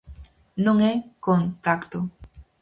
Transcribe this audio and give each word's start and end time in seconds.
Non 0.65 0.77
é 0.91 0.93
con-tacto. 1.25 1.99